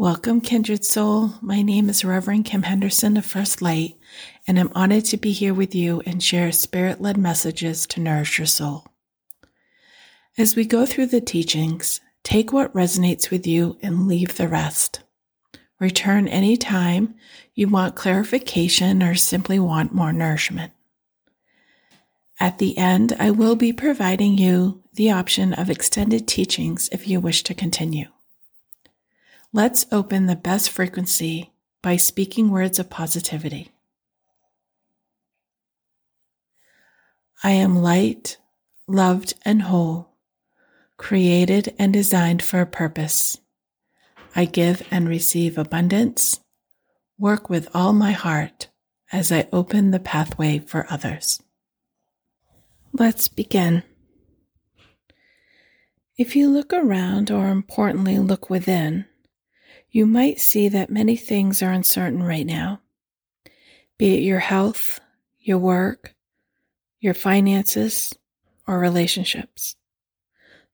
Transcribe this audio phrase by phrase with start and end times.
[0.00, 1.34] Welcome, Kindred Soul.
[1.42, 3.98] My name is Reverend Kim Henderson of First Light,
[4.46, 8.38] and I'm honored to be here with you and share spirit led messages to nourish
[8.38, 8.86] your soul.
[10.38, 15.00] As we go through the teachings, take what resonates with you and leave the rest.
[15.78, 17.14] Return anytime
[17.54, 20.72] you want clarification or simply want more nourishment.
[22.40, 27.20] At the end, I will be providing you the option of extended teachings if you
[27.20, 28.06] wish to continue.
[29.52, 33.72] Let's open the best frequency by speaking words of positivity.
[37.42, 38.36] I am light,
[38.86, 40.10] loved, and whole,
[40.98, 43.38] created and designed for a purpose.
[44.36, 46.38] I give and receive abundance,
[47.18, 48.68] work with all my heart
[49.10, 51.42] as I open the pathway for others.
[52.92, 53.82] Let's begin.
[56.16, 59.06] If you look around, or importantly, look within,
[59.90, 62.80] you might see that many things are uncertain right now,
[63.98, 65.00] be it your health,
[65.40, 66.14] your work,
[67.00, 68.14] your finances,
[68.66, 69.76] or relationships.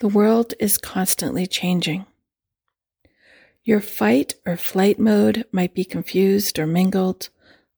[0.00, 2.06] The world is constantly changing.
[3.64, 7.28] Your fight or flight mode might be confused or mingled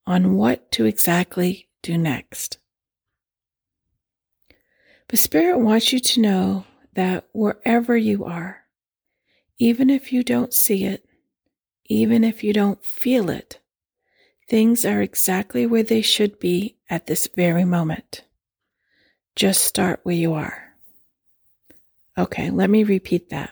[0.07, 2.59] on what to exactly do next.
[5.09, 8.63] But Spirit wants you to know that wherever you are,
[9.59, 11.05] even if you don't see it,
[11.87, 13.61] even if you don't feel it.
[14.49, 18.25] Things are exactly where they should be at this very moment.
[19.37, 20.75] Just start where you are.
[22.17, 23.51] Okay, let me repeat that.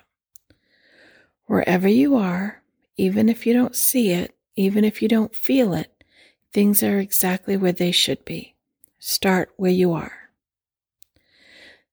[1.47, 2.63] Wherever you are,
[2.97, 6.05] even if you don't see it, even if you don't feel it,
[6.53, 8.55] things are exactly where they should be.
[8.99, 10.13] Start where you are.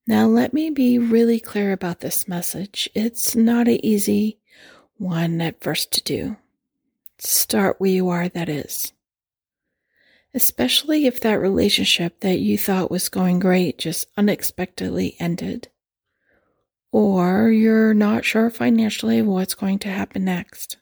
[0.06, 2.89] Now, let me be really clear about this message.
[2.95, 4.38] It's not an easy
[4.99, 6.37] one at first to do.
[7.17, 8.93] Start where you are, that is.
[10.33, 15.69] Especially if that relationship that you thought was going great just unexpectedly ended.
[16.91, 20.77] Or you're not sure financially what's going to happen next.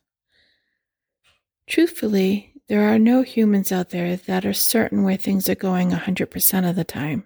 [1.65, 6.69] Truthfully, there are no humans out there that are certain where things are going 100%
[6.69, 7.25] of the time.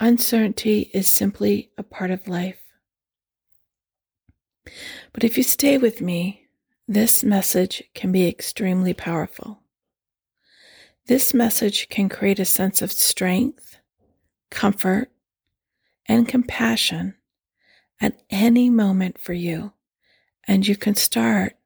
[0.00, 2.61] Uncertainty is simply a part of life.
[5.12, 6.46] But if you stay with me,
[6.88, 9.60] this message can be extremely powerful.
[11.06, 13.78] This message can create a sense of strength,
[14.50, 15.10] comfort,
[16.06, 17.14] and compassion
[18.00, 19.72] at any moment for you,
[20.46, 21.56] and you can start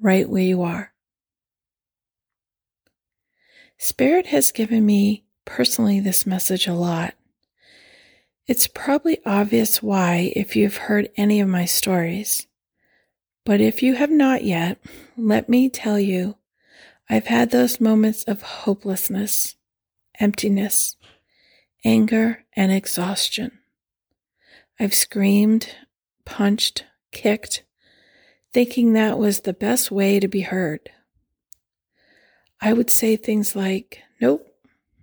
[0.00, 0.92] right where you are.
[3.78, 7.14] Spirit has given me personally this message a lot.
[8.52, 12.46] It's probably obvious why if you've heard any of my stories.
[13.46, 14.78] But if you have not yet,
[15.16, 16.36] let me tell you,
[17.08, 19.56] I've had those moments of hopelessness,
[20.20, 20.96] emptiness,
[21.82, 23.52] anger, and exhaustion.
[24.78, 25.74] I've screamed,
[26.26, 27.64] punched, kicked,
[28.52, 30.90] thinking that was the best way to be heard.
[32.60, 34.46] I would say things like, Nope,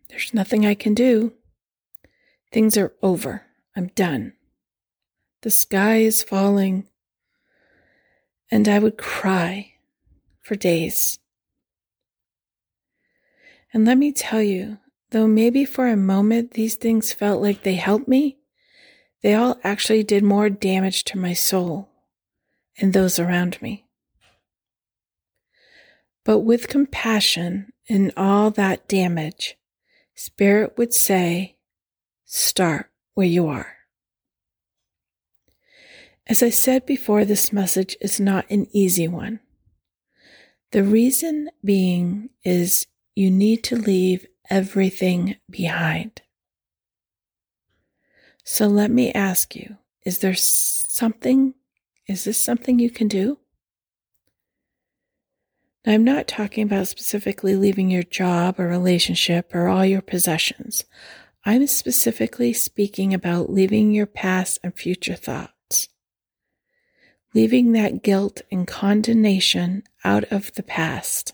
[0.10, 1.34] there's nothing I can do.
[2.52, 3.44] Things are over.
[3.76, 4.34] I'm done.
[5.42, 6.88] The sky is falling.
[8.52, 9.74] And I would cry
[10.42, 11.20] for days.
[13.72, 14.80] And let me tell you,
[15.12, 18.40] though maybe for a moment these things felt like they helped me,
[19.22, 21.90] they all actually did more damage to my soul
[22.80, 23.86] and those around me.
[26.26, 29.58] But with compassion in all that damage,
[30.16, 31.58] Spirit would say,
[32.32, 33.78] Start where you are.
[36.28, 39.40] As I said before, this message is not an easy one.
[40.70, 46.22] The reason being is you need to leave everything behind.
[48.44, 51.56] So let me ask you, is there something,
[52.06, 53.40] is this something you can do?
[55.84, 60.84] Now, I'm not talking about specifically leaving your job or relationship or all your possessions.
[61.50, 65.90] I'm specifically speaking about leaving your past and future thoughts,
[67.34, 71.34] leaving that guilt and condemnation out of the past,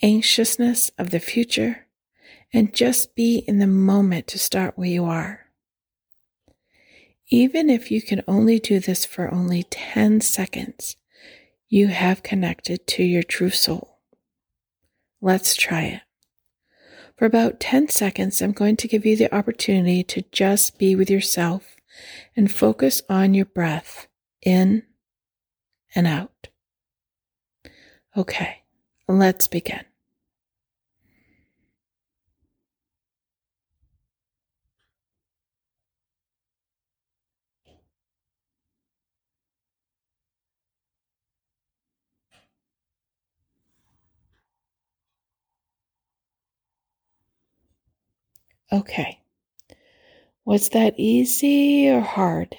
[0.00, 1.88] anxiousness of the future,
[2.52, 5.46] and just be in the moment to start where you are.
[7.30, 10.94] Even if you can only do this for only 10 seconds,
[11.68, 13.98] you have connected to your true soul.
[15.20, 16.02] Let's try it.
[17.22, 21.08] For about 10 seconds, I'm going to give you the opportunity to just be with
[21.08, 21.76] yourself
[22.34, 24.08] and focus on your breath
[24.44, 24.82] in
[25.94, 26.48] and out.
[28.16, 28.64] Okay,
[29.06, 29.84] let's begin.
[48.72, 49.20] Okay.
[50.46, 52.56] Was that easy or hard?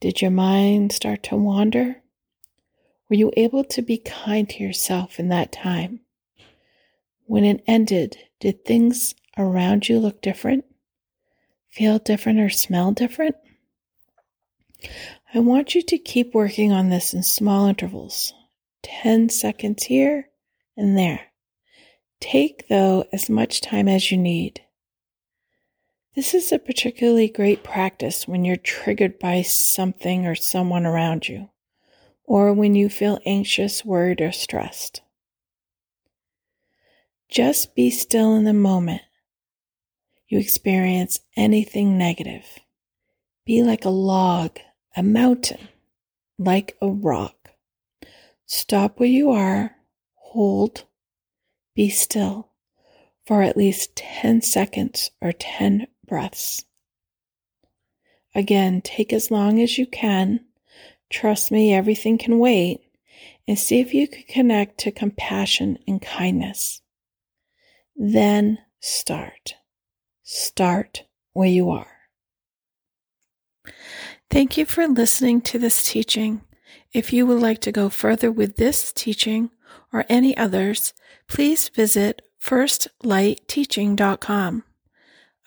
[0.00, 2.02] Did your mind start to wander?
[3.08, 6.00] Were you able to be kind to yourself in that time?
[7.26, 10.64] When it ended, did things around you look different?
[11.68, 13.36] Feel different or smell different?
[15.32, 18.32] I want you to keep working on this in small intervals
[18.82, 20.28] 10 seconds here
[20.76, 21.20] and there.
[22.18, 24.62] Take, though, as much time as you need.
[26.16, 31.50] This is a particularly great practice when you're triggered by something or someone around you,
[32.24, 35.02] or when you feel anxious, worried, or stressed.
[37.28, 39.02] Just be still in the moment
[40.30, 42.58] you experience anything negative.
[43.44, 44.58] Be like a log,
[44.96, 45.68] a mountain,
[46.38, 47.50] like a rock.
[48.46, 49.76] Stop where you are,
[50.14, 50.84] hold,
[51.74, 52.50] be still
[53.26, 56.66] for at least 10 seconds or 10 breaths.
[58.34, 60.40] Again, take as long as you can.
[61.08, 62.82] Trust me, everything can wait.
[63.48, 66.82] And see if you can connect to compassion and kindness.
[67.96, 69.54] Then start.
[70.22, 71.86] Start where you are.
[74.30, 76.42] Thank you for listening to this teaching.
[76.92, 79.50] If you would like to go further with this teaching
[79.92, 80.94] or any others,
[81.26, 84.62] please visit firstlightteaching.com.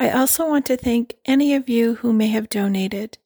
[0.03, 3.19] I also want to thank any of you who may have donated.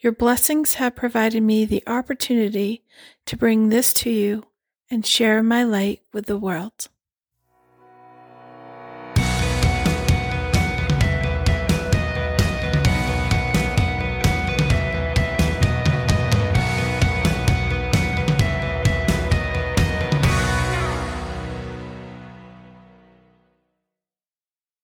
[0.00, 2.84] Your blessings have provided me the opportunity
[3.24, 4.44] to bring this to you
[4.90, 6.88] and share my light with the world.